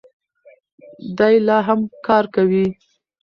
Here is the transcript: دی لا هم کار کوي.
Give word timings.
دی 1.17 1.35
لا 1.47 1.57
هم 1.67 1.79
کار 2.07 2.25
کوي. 2.35 2.65